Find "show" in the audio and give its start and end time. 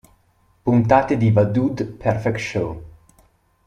2.39-2.83